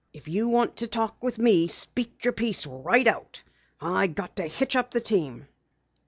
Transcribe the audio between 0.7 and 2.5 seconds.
to talk with me speak your